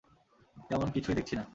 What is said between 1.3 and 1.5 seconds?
না।